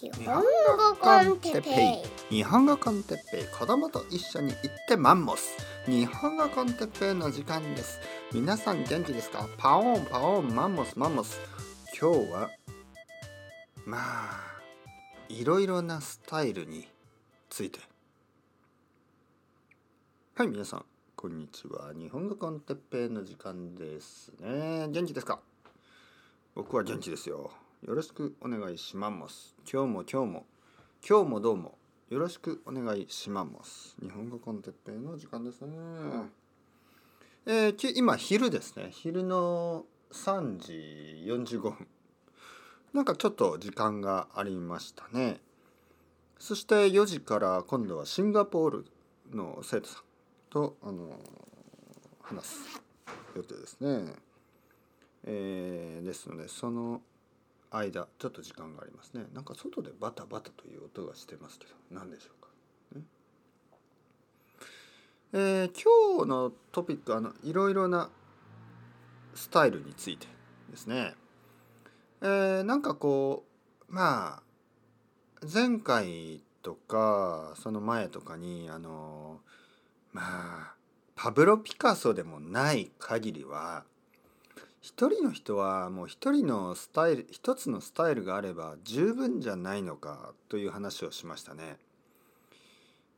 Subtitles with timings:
[0.00, 0.42] 日本語
[1.00, 2.36] con テッペイ。
[2.36, 3.44] 日本語 con テッペイ。
[3.46, 5.56] 子供と一緒に行ってマンモス
[5.86, 7.98] 日本語 con テッペイの時間です。
[8.32, 9.48] 皆さん元気ですか？
[9.58, 11.40] パオンパオンマンモスマンモス
[12.00, 12.48] 今日は
[13.86, 14.60] まあ
[15.28, 16.86] いろいろなスタイルに
[17.50, 17.80] ついて。
[20.36, 20.84] はい皆さん
[21.16, 21.92] こんにちは。
[21.92, 24.86] 日本語 con テッペイの時間ですね。
[24.90, 25.40] 元気ですか？
[26.54, 27.50] 僕は元気ですよ。
[27.86, 29.54] よろしくお願いします。
[29.72, 30.46] 今日も今日も。
[31.08, 31.78] 今日もどうも。
[32.10, 33.94] よろしくお願いします。
[34.02, 35.68] 日本語コンテッペイの時間ですね。
[37.46, 38.88] えー、今昼ですね。
[38.90, 41.86] 昼の3時45分。
[42.92, 45.40] なんかちょっと時間がありましたね。
[46.36, 48.86] そして4時から今度はシンガポール
[49.32, 50.02] の生徒さん
[50.50, 51.16] とあの
[52.22, 52.82] 話す
[53.36, 54.14] 予定ですね。
[55.24, 57.02] えー、ですのでその
[57.70, 59.24] 間ちょっと時間がありますね。
[59.34, 62.48] なんか外でバタバタという音がしてますけど何でしょうか、
[62.98, 63.04] ね
[65.32, 68.10] えー、今日のトピックあのいろいろな
[69.34, 70.26] スタイルについて
[70.70, 71.14] ですね、
[72.22, 73.44] えー、なんかこ
[73.88, 74.42] うまあ
[75.52, 79.40] 前回とかその前とかにあの
[80.12, 80.74] まあ
[81.14, 83.84] パブロ・ピカソでもない限りは
[84.80, 91.78] 一人の人はもう一人のスタイル一つのスタイルがあれば十分じゃないのかという話をしましたね。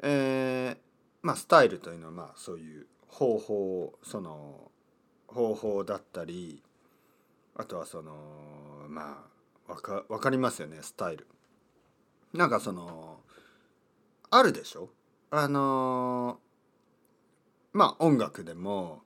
[0.02, 0.78] えー、
[1.22, 4.70] まあスタイルというのはまあそういう方法その
[5.26, 6.62] 方法だったり
[7.54, 8.14] あとはその
[8.88, 9.24] ま
[9.68, 11.26] あわか分かりますよねスタイル。
[12.32, 13.20] なんかその
[14.30, 14.88] あるでしょ？
[15.30, 16.40] あの
[17.72, 19.02] まあ音楽でも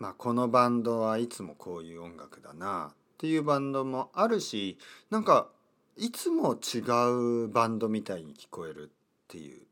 [0.00, 4.78] まあ、このバンドはいつもこういう音楽だなっていうバンドもあるし
[5.10, 5.48] なんか
[5.96, 6.78] いつも違
[7.44, 8.92] うバンドみたいに聞こえるっ
[9.28, 9.66] ていう。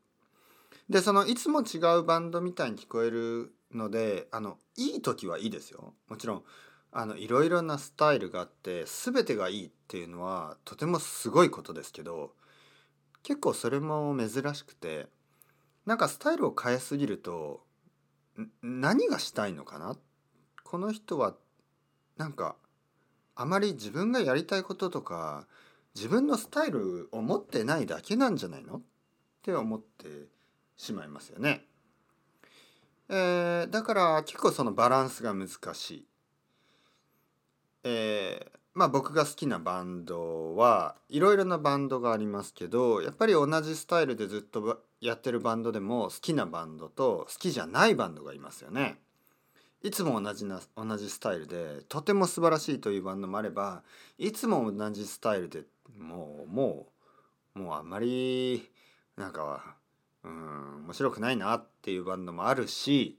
[0.87, 5.93] でそのいつも違うバンドみたいに聞こえるのであのいい時はいいですよ。
[6.07, 6.43] もちろん
[6.91, 12.33] あのいろいろなスタイルがあって全てがいいっていうのはとてもすごいことですけど
[13.23, 15.07] 結構それも珍しくて
[15.85, 17.61] なんかスタイルを変えすぎると
[18.61, 19.97] 何がしたいのかなっ
[20.69, 21.33] この人は
[22.15, 22.55] なんか
[23.35, 25.47] あまり自分がやりたいこととか
[25.95, 28.75] 自分のスタイルを持ってないだけなんじゃないの？
[28.75, 28.81] っ
[29.41, 30.27] て思って
[30.77, 31.65] しまいますよね。
[33.09, 36.05] えー、だから結構そのバランスが難しい。
[37.83, 48.99] えー、まあ僕が好きなバンドはいろいろなバンドがありますけどやっぱり同じスタイルでずっとやってるバンドでも好きなバンドと好きじゃないバンドがいますよね。
[49.81, 53.83] いつも同じな同じスタイルでとても素晴らしいというバンドもあれば
[54.17, 55.63] いつも同じスタイルで
[55.97, 56.87] もうも
[57.55, 58.69] うもうあんまり
[59.15, 59.75] なんか
[60.23, 63.17] うん面白くないなっていうバンドもあるし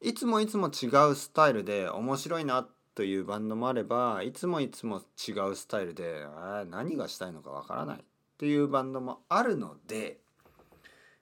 [0.00, 8.00] いつもいつも違うスタイルで面白いなというバンドもあればいつもいつも違うスタイルであ何がしたいのかわからないっ
[8.38, 10.18] ていうバンドもあるので、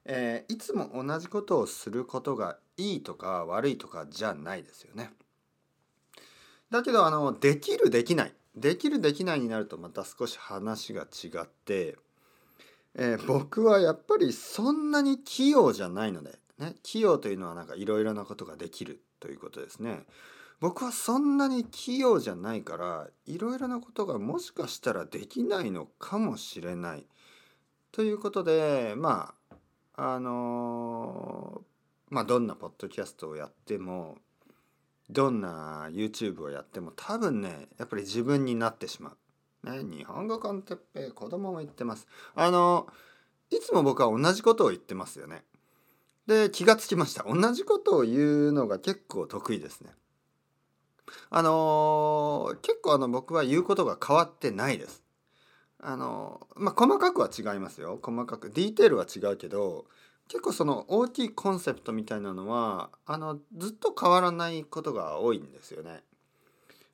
[0.04, 5.10] えー、いつも同じことをすることがいいとか悪いとかじゃないですよね。
[6.70, 11.96] だけどあのできるできないできるできないになるとまた少し話が違って、
[12.94, 20.04] えー、僕はやっぱりそんなに器用じゃないので、ね、器用というのはなんかいろいろなことができるということですね。
[20.58, 27.04] 僕はそんなに器用じゃないからいろいろなことがもしかしたらできないのかもしれない。
[27.92, 29.34] ということでま
[29.96, 31.75] ああのー
[32.08, 34.16] まあどんなポッドキャストをやっても
[35.10, 39.16] どんな YouTube をやっても多分ねやっぱり自分になってしまう。
[39.70, 42.06] ね、日本語コンテッペ子供も言ってます。
[42.34, 42.86] あの
[43.50, 45.42] いつも僕は同じことを言ってますよね。
[46.26, 47.24] で気がつきました。
[47.24, 49.90] 同じことを言うのが結構得意ですね。
[51.30, 55.04] あのー、結構あの僕は言うことが変わってないです。
[55.78, 57.98] あのー、まあ細かくは違いますよ。
[58.02, 59.86] 細かくディテールは違うけど
[60.28, 66.02] 結構その大きいコンセプトみたいなのはあのずっと変わらないことが多いんですよね。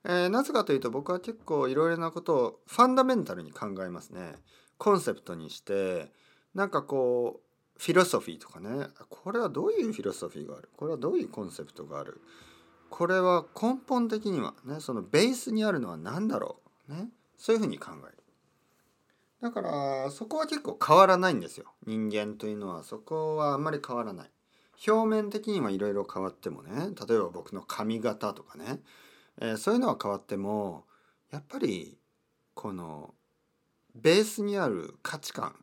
[0.05, 4.35] えー、なぜかというと僕は結構いろいろなことをファンダメンタルに考えますね。
[4.77, 6.11] コンセプトにして
[6.55, 10.69] なんかこうフィロソフィーとかねこれはどういうフィロソフィーがある？
[10.77, 12.21] これはどういうコンセプトがある？
[12.91, 16.57] これは根本的にはねそのベースにあるのは何だろ
[16.89, 16.95] う？
[16.95, 17.09] ね
[17.39, 18.22] そういうふうに考える。
[19.43, 21.67] だからそこは結構変わらないんですよ。
[21.85, 22.85] 人間というのは。
[22.85, 24.31] そこはあんまり変わらない。
[24.87, 28.81] 表面的にはいろいろ変わってもね例えば僕の髪型とかね、
[29.41, 30.87] えー、そういうのは変わっても
[31.31, 31.97] やっぱり
[32.55, 33.15] この
[33.95, 35.55] ベースにある価値観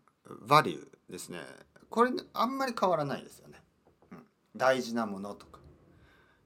[0.47, 1.39] バリューですね。
[1.89, 3.61] これあんまり変わらないですよね。
[4.11, 4.19] うん、
[4.55, 5.59] 大事なものとか、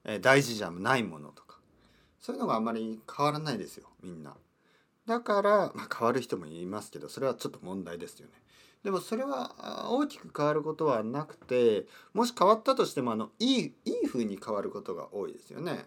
[0.06, 1.58] えー、大事じゃないものとか。
[2.22, 4.36] そういうのがあんまり変わらないですよみんな。
[5.06, 8.34] だから、まあ、変わる人もいますけどそれはちょっと問題ですよね。
[8.84, 15.86] でもそれは大きく変わることはなくてもし変わったとしてもあのいいいい風に変わることが多いですよね。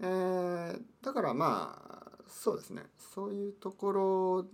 [0.00, 4.46] えー、だからまあそうですねそういうところ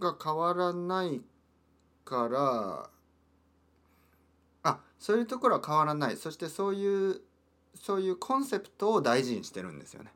[0.00, 1.20] が変わらない
[2.04, 2.90] から
[4.64, 7.20] あそういうところは変わらないそしてそういう
[7.74, 10.12] そういうコンセプトを大事にしてるんですよね。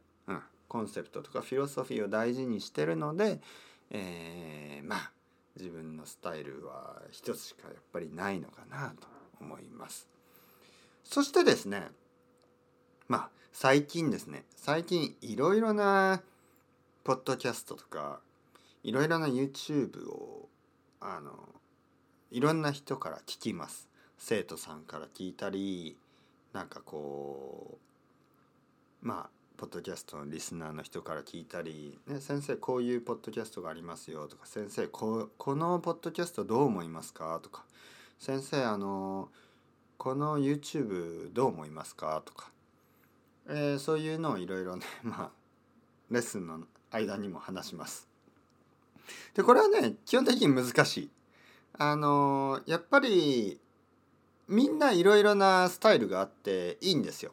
[0.68, 3.40] コンセプトとかフィロソフィーを大事にしてるので、
[3.90, 5.10] えー、まあ
[5.56, 9.06] 自分のスタイルは一つしかやっぱりないのかなと
[9.40, 10.08] 思います。
[11.04, 11.88] そしてですね
[13.08, 16.20] まあ最近ですね最近いろいろな
[17.04, 18.20] ポッドキャストとか
[18.82, 20.48] いろいろな YouTube を
[21.00, 21.32] あの
[22.30, 25.96] いろんな人から聞きます生徒さんから聞いたり
[26.52, 27.78] なんかこ
[29.02, 37.64] うまあポッドキャストのリスナーの人から聞いたり、ね、先生こういうポッドキャストがありますよとか先生ここのポッドキャストどう思いますかとか
[38.18, 39.30] 先生あの
[39.96, 42.50] この YouTube どう思いますかとか
[43.48, 45.30] えー、そういうのをいろいろね まあ
[46.10, 46.60] レッスンの
[46.90, 48.08] 間にも話します。
[49.34, 51.10] でこれはね基本的に難しい。
[51.78, 53.60] あの、やっぱり
[54.48, 57.32] みんないろいろなスタイルがあっていいんですよ。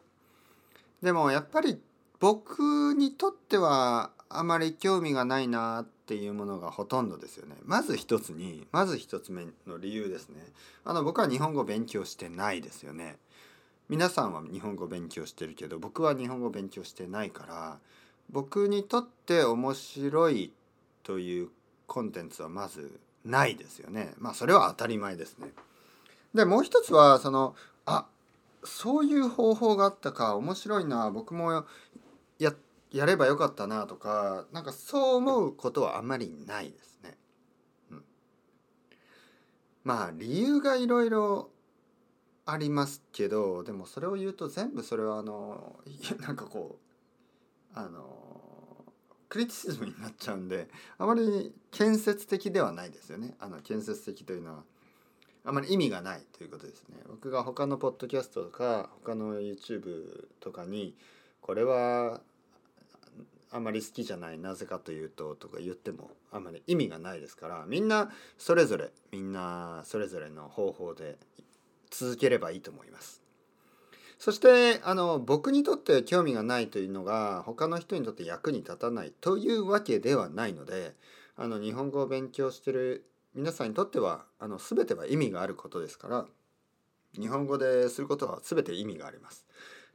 [1.02, 1.80] でもやっぱり
[2.20, 7.56] 僕にとってはあまり興味がないなっていうものがほとんどですよね。
[7.64, 10.36] まず一つにまず一つ目の理由ですね。
[10.84, 13.16] あの僕は日本語勉強してないですよね。
[13.88, 17.78] 皆さんは日本語勉強してるけど僕は日本語勉強してないから
[18.30, 20.52] 僕にとって面白い
[21.02, 21.48] という
[21.86, 24.14] コンテンツはまずないですよね。
[24.18, 25.48] まあそれは当たり前ですね。
[26.34, 27.54] でもう一つはその
[27.86, 28.06] あ
[28.64, 31.64] そういう方法があったか面白いな僕も
[32.44, 32.54] や
[32.92, 37.16] やればよかったなとかなんかそう思うことはあんまりないですね。
[37.90, 38.04] うん、
[39.82, 41.50] まあ理由がいろいろ
[42.46, 45.80] ありますけどでもそれを言うと全部それはあの
[46.20, 46.78] なんかこ
[47.74, 48.84] うあの
[49.28, 50.68] クリティシズムになっちゃうんで
[50.98, 53.34] あまり建設的ではないですよね。
[53.40, 54.64] あの建設的というのは
[55.42, 57.02] あまり意味がないということですね。
[57.08, 60.96] 僕が他のポッドキャストとか他の YouTube とかに
[61.40, 62.22] これは
[63.54, 71.18] あまり好きじゃないなぜかというととか言ってもあまり意味がないですからみんなそれぞれみんなそれぞれの方法で
[71.88, 73.22] 続ければいいと思います。
[74.18, 80.96] そしてあの僕にとって興味がないというのが他の人にとって役に立たないというわけではないので
[81.36, 83.04] あの日本語を勉強してる
[83.34, 86.26] 皆さんにとってはあの全ては意味があることですから
[87.20, 89.46] 日本語ですることは全て意味があります。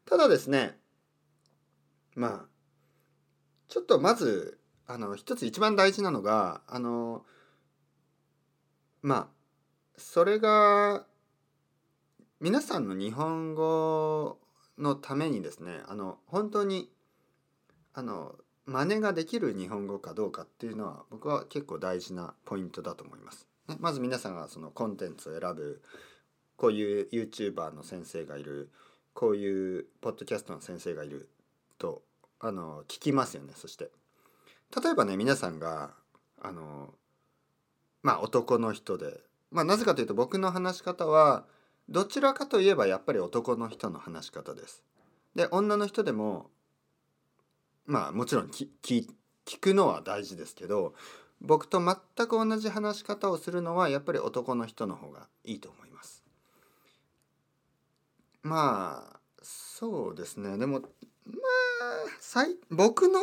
[0.06, 0.78] ただですね
[2.16, 2.59] まあ
[3.70, 7.24] ちょっとまずあの一つ一番大事なのがあの
[9.02, 9.28] まあ
[9.98, 11.06] それが
[12.40, 14.40] 皆さんの日本語
[14.78, 16.90] のためにですねあの本当に
[17.94, 18.34] あの
[18.66, 23.48] 真似ができる日本語かどうかっていうのは僕は結構大事なポイントだと思います。
[23.68, 25.82] ね、まず皆さんがそのコンテンツを選ぶ
[26.56, 28.70] こういう YouTuber の先生がいる
[29.14, 31.30] こういうポッドキャストの先生がいる
[31.78, 32.02] と
[32.40, 33.90] あの聞きますよねそして
[34.82, 35.92] 例えばね皆さんが
[36.42, 36.94] あの
[38.02, 41.46] まあ男の人でまあなぜかというと僕の話し方は
[41.90, 44.84] どちらかといえばやっぱり男の人の話し方です。
[45.36, 46.50] で女の人でも
[47.86, 49.08] まあもちろん聞
[49.60, 50.94] くのは大事ですけど
[51.42, 56.24] 僕と全く同じ話し方をするのはやっぱり男の人の方がいいと思います。
[58.44, 60.82] まあそうですねでも
[61.30, 63.20] まあ僕の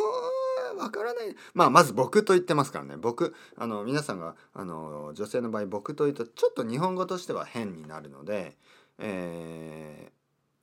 [0.77, 1.35] わからない。
[1.53, 2.97] まあまず僕と言ってますからね。
[2.97, 8.57] 僕あの皆さんがあの女性の場合僕と言うとちょっと日本語としては変になるので、
[8.99, 10.11] え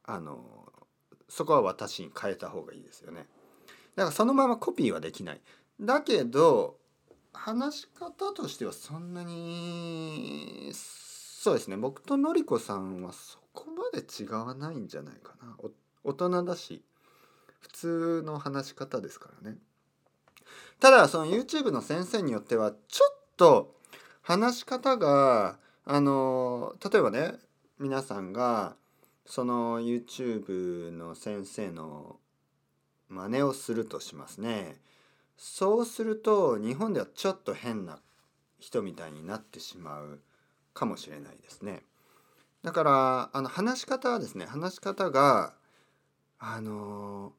[0.06, 0.72] ー、あの
[1.28, 3.26] そこは私に変えた方がいいですよね。
[3.96, 5.40] だからそのままコピーはできない。
[5.80, 6.76] だけど
[7.32, 11.76] 話し方としてはそんなにそうですね。
[11.76, 15.56] 僕とのりこさんはそこまで違わないんじゃないかな。
[16.02, 16.82] 大人だし。
[17.64, 19.56] 普通の話し方ですからね。
[20.80, 23.74] ただその YouTube の先生によってはちょっと
[24.20, 25.56] 話し方が
[25.86, 27.32] あの例えばね
[27.78, 28.76] 皆さんが
[29.24, 32.16] その YouTube の先生の
[33.08, 34.76] 真似をするとしますね。
[35.38, 37.98] そうすると日本ではちょっと変な
[38.58, 40.20] 人みたいになってしまう
[40.74, 41.82] かもしれないですね。
[42.62, 45.54] だからあの話し方はですね話し方が
[46.38, 47.32] あの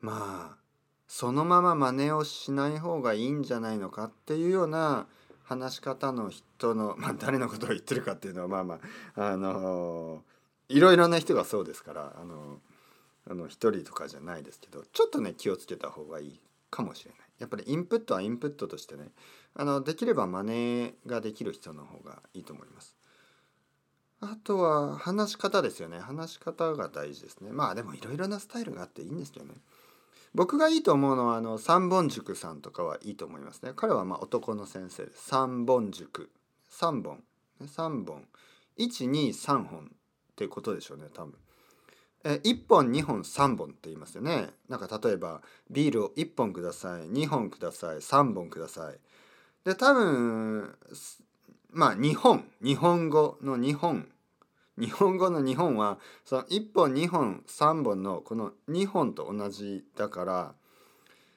[0.00, 0.66] まあ
[1.08, 5.06] そのまま真似をしない方がいいんじゃないのかっていうような
[5.44, 8.80] 話し方の人の、 まあ、誰のことを言ってるかっていうのはまあま
[9.16, 10.24] ああの
[10.68, 12.60] いろいろな人がそうですからあの
[13.28, 17.20] あの一人とかじゃないですけどちょっとね気をつけた方がいいかもしれない。
[17.38, 19.12] やっぱりインプットはインプットとしてね
[19.54, 22.96] あのできれば真似ができる人の方がいいと思います。
[24.20, 29.54] あとは話し方ですよね話し方が大事ですねまあでもいろいろなスタイルがあっていいんですけどね
[30.36, 33.72] 僕がいいと思うのはあの三本塾さんとかはいいと思いますね。
[33.74, 35.28] 彼はまあ男の先生です。
[35.28, 36.30] 三本塾
[36.68, 37.24] 三本。
[37.66, 38.22] 三本。
[38.78, 39.88] 123本っ
[40.36, 41.34] ていうことでしょうね多分。
[42.22, 44.48] え1本2本3本って言いますよね。
[44.68, 45.40] なんか例えば
[45.70, 47.08] ビールを1本ください。
[47.08, 47.96] 2本ください。
[47.96, 48.98] 3本ください。
[49.64, 50.76] で多分
[51.70, 52.44] まあ日本。
[52.62, 54.06] 日本語の日本。
[54.78, 60.54] 日本語の日本はその1本2本3本のこの2本と同じだから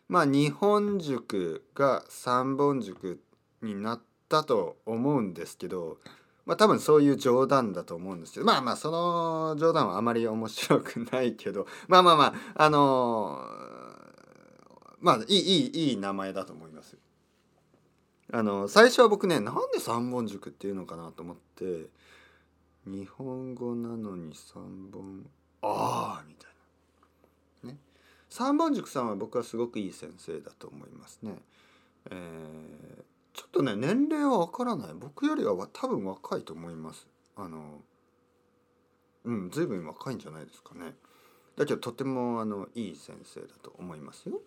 [0.07, 3.21] まあ日本塾が3本塾
[3.61, 5.97] になったと思うんですけど
[6.45, 16.97] まあ多分そういう冗談だと思うんですけどまあまあその冗談はあまり面白くないけどまあまあまああのー、まあいいいいいい名前だと思います。
[18.31, 21.87] あの最初は僕ねなんで三本塾っていうのかなと思って
[22.85, 25.29] 日本語なのに三本
[25.61, 26.51] ああみたい
[27.63, 27.71] な。
[27.71, 27.77] ね。
[28.29, 31.35] 三本塾さんは僕はすごくいい先生だと思いますね。
[32.09, 34.93] えー、ちょっとね年齢はわからない。
[34.93, 37.07] 僕よりは多分若いと思います。
[37.35, 37.81] あの
[39.25, 40.93] うん随分若いんじゃないですかね。
[41.57, 44.39] だけどとてもあのいい先生だと思いますよ。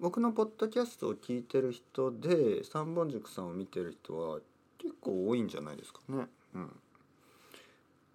[0.00, 4.40] 僕のポッドキャストを聞いてる人で三本塾さんを見てる人は
[4.78, 6.26] 結構多いんじゃないですかね。
[6.54, 6.72] うん、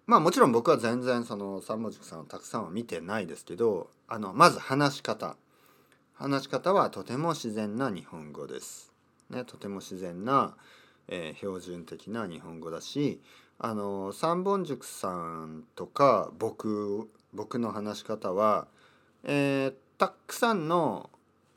[0.06, 5.36] まあもちろん僕は全然その三本塾さんをたくさんは見てないですけどあのまず話し方
[6.14, 8.92] 話し方はとても自然な日本語です。
[9.30, 10.56] ね、とても自然な、
[11.08, 13.20] えー、標準的な日本語だし
[13.58, 18.66] あの三本塾さんとか僕僕の話し方は、
[19.22, 21.10] えー、たくさんの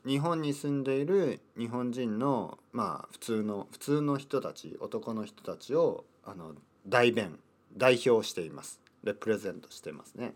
[0.06, 6.52] 日本に住んでいる日本人のまあ普通の普通の人たち男の人たちをあの
[6.86, 7.38] 代弁
[7.76, 10.34] 代表していますレプレゼントしていますね。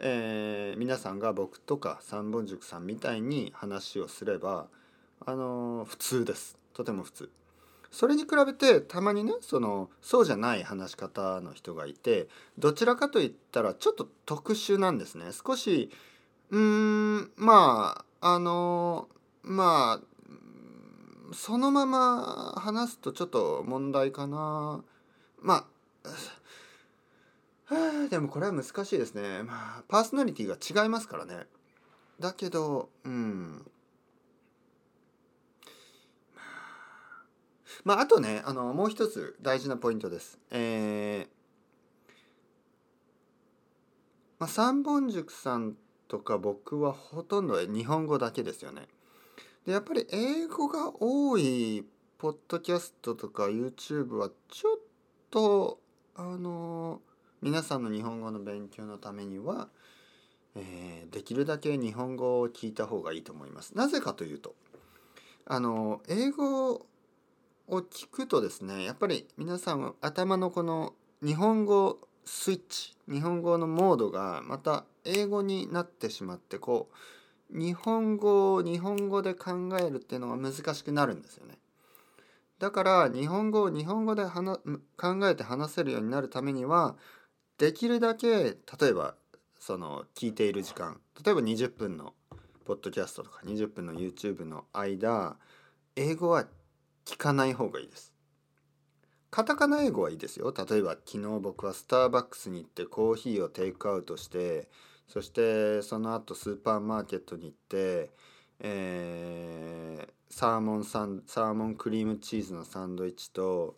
[0.00, 4.66] えー、皆さんが僕とか三本塾さんみたいに話をすれば
[5.24, 7.30] あの普通ですとても普通。
[7.90, 12.26] それに比べてたまにねそのそうじゃない話し方の人がいて
[12.58, 15.90] どちらかといったらちょっと特殊なんですね少し
[16.50, 19.08] うーんまああの
[19.44, 24.82] まあそのまま話すとちょっと問題かな
[25.44, 25.66] ま
[27.68, 29.42] あでもこれは難しいですね。
[29.42, 31.46] まあパーソナリティが違いますからね。
[32.18, 33.70] だけどうん。
[37.84, 40.38] まああとねあのもう一つ大事なポイントです。
[40.50, 41.34] えー
[44.38, 45.74] まあ、三本塾さん
[46.08, 48.88] とか僕はほとんど日本語だけですよね。
[49.66, 51.84] でやっぱり英語が多い
[52.16, 54.78] ポッドキャストとか YouTube はちょっ
[55.34, 55.80] と
[56.14, 57.00] あの
[57.42, 59.66] 皆さんの日本語の勉強のためには、
[60.54, 63.76] えー、できるだけ日本語を聞いた方がいいと思います。
[63.76, 64.54] なぜかというと
[65.44, 66.86] あの英語を
[67.66, 76.88] 聞くとですねやっぱり皆さん頭のこの日本語スイッチ日本語のモードがまた英語になってしまってこ
[77.52, 81.58] う日本語を日本語で考えるっていうのが難しくなるんですよね。
[82.58, 86.96] だから日本語を日本語で考えて話せるようになるためには
[87.58, 88.56] できるだけ例
[88.88, 89.14] えば
[89.58, 92.14] その聞いている時間例えば20分の
[92.64, 95.36] ポッドキャストとか20分の YouTube の間
[95.96, 96.46] 英語は
[97.04, 98.12] 聞かない方がいいです。
[99.30, 100.54] カタカナ英語はいいですよ。
[100.56, 104.68] 例えば昨日僕はスターバックスに行ってコーヒーをテイクアウトして
[105.08, 108.10] そしてその後スーパーマーケットに行って、
[108.60, 113.76] えー、サーモンサンサーモンクリームチーズのサンドイッチと、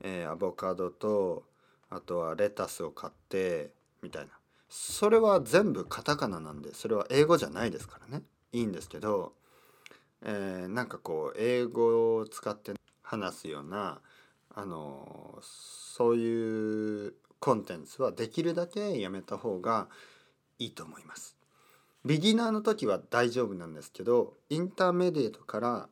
[0.00, 1.44] えー、アボカドと
[1.90, 4.30] あとはレタスを買ってみたいな
[4.70, 9.34] それは全部カタカナなんでそれは英語じゃないですからねいいんですけど、
[10.24, 12.72] えー、なんかこう英語を使って
[13.02, 14.00] 話すような
[14.54, 19.88] あのそういうコンテンツはできるだけやめた方が
[20.58, 21.36] いいと思います。
[22.06, 25.88] ビギナーの時は大丈夫なんですけどインターメディエートから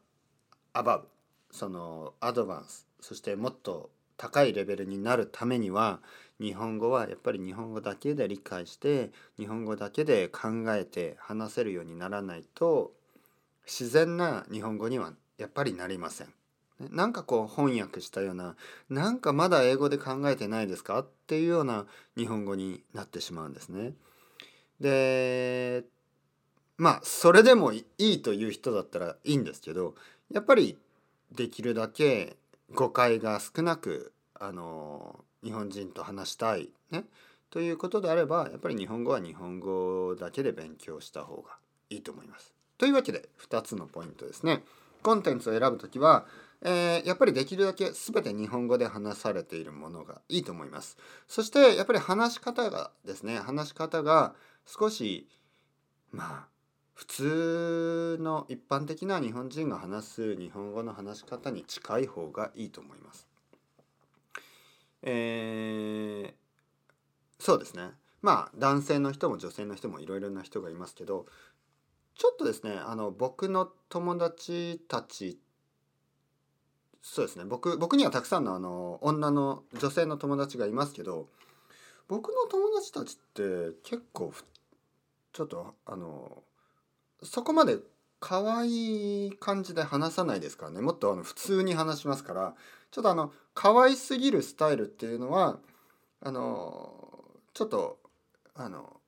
[0.76, 1.08] アバブ
[1.50, 6.00] そのアドバンスそしてもっと高いレベルになるためには
[6.38, 12.92] 日本語はやっぱり日本語だけで理解して日本語だけで考えて話せるようにならないと
[13.64, 16.28] 自然な日本語にはやっぱりなりません。
[16.90, 18.54] なんかこう翻訳したような
[18.90, 21.86] なんかまだ英語で考えてないですかっていうような
[22.18, 23.94] 日本語になってしまうんですね。
[24.78, 25.84] で
[26.76, 29.94] まあそれでもいいという人だったらいいんですけど
[30.32, 30.78] やっぱり
[31.32, 32.36] できるだけ
[32.74, 37.04] 誤解が少なくあの日本人と話したいね
[37.50, 41.56] ということであればやっぱり日本語は日本語だけで勉強した方が
[41.90, 42.52] いいと思います。
[42.78, 44.62] というわけで2つのポイントですね。
[45.02, 46.26] コンテンツを選ぶ時は、
[46.62, 50.98] えー、やっぱりできるだけ全て日本語で話されているものがいいと思います。
[51.28, 54.34] そしてやっぱり話し方がですね話し方が
[54.66, 55.28] 少し
[56.10, 56.55] まあ
[56.96, 63.28] 普通の一般的な日本人が話す日本語の話し方に近い方がいいと思います。
[65.02, 66.34] えー、
[67.38, 67.90] そうですね
[68.22, 71.26] まあ男性の人も女性の人もいろいろな人がいますけど
[72.14, 75.38] ちょっとですねあの僕の友達たち
[77.02, 81.28] そうですね僕僕にはたくさんのあの女の女性の友達がいますけど
[82.08, 84.32] 僕の友達たちって結構
[85.34, 86.42] ちょっとあの
[87.26, 87.78] そこまで
[88.20, 90.80] 可愛い感じで話さないですからね。
[90.80, 92.54] もっとあの普通に話しますから。
[92.90, 95.58] ちょっとあの可愛すぎるスタイルっていうのは
[96.20, 96.94] あの
[97.52, 97.98] ちょっと
[98.54, 99.00] あの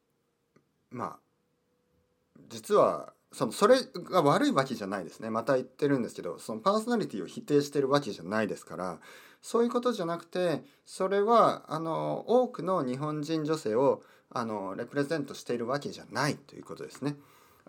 [0.90, 5.30] まあ実はそのそれが悪いわけじゃないですね。
[5.30, 8.98] また言ってるんですけどそのパーソナリティを否定してるわけじゃないですから。
[9.40, 17.16] そういうことじゃなくてそれはあの多くの日本人女性をあのレプレゼントしているわけじゃないということですね。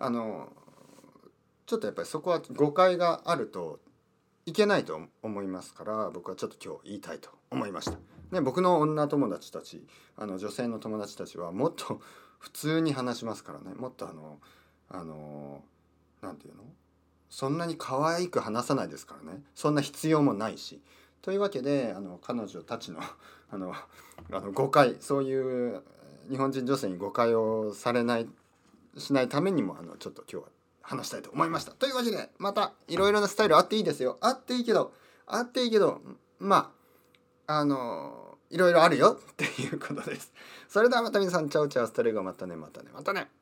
[0.00, 0.48] あの
[1.66, 3.78] ちょっとやっぱりそこは誤解があると
[4.46, 7.98] いけないと思いますから僕はちょっと今日言いたいと思いました。
[8.32, 9.86] ね、僕の女友達たち
[10.16, 12.00] あの女性の友達たちはもっと
[12.38, 14.38] 普通に話しますからねもっとあの
[14.88, 15.62] あの
[16.22, 16.64] 何て言うの？
[17.28, 20.80] そんなに可愛く話さないですからねそんな必要もないし。
[21.22, 23.00] というわけであの彼女たちの
[23.50, 23.74] あの
[24.32, 25.82] あの誤解そういう
[26.30, 28.26] 日本人女性に誤解をされない
[28.96, 30.50] しないためにもあのちょっと今日は
[30.82, 31.72] 話したいと思いました。
[31.72, 34.18] というわけでまたいろいろなスタイルあっていいですよ。
[34.20, 34.92] あっていいけど
[35.26, 36.00] あっていいけど
[36.38, 36.72] ま
[37.46, 40.32] ああのいろいろあるよっていうことです。
[40.68, 43.20] それではまた皆さんチャオチャオストレゴまたねまたねまたね。
[43.20, 43.39] またね